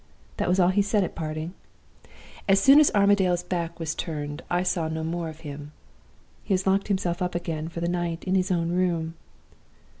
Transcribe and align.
That 0.37 0.49
was 0.49 0.59
all 0.59 0.69
he 0.69 0.81
said 0.81 1.03
at 1.03 1.13
parting. 1.13 1.53
As 2.49 2.59
soon 2.59 2.79
as 2.79 2.89
Armadale's 2.95 3.43
back 3.43 3.79
was 3.79 3.93
turned, 3.93 4.41
I 4.49 4.63
saw 4.63 4.87
no 4.87 5.03
more 5.03 5.29
of 5.29 5.41
him. 5.41 5.73
He 6.43 6.55
has 6.55 6.65
locked 6.65 6.87
himself 6.87 7.21
up 7.21 7.35
again 7.35 7.69
for 7.69 7.81
the 7.81 7.87
night, 7.87 8.23
in 8.23 8.33
his 8.33 8.49
own 8.49 8.71
room. 8.71 9.13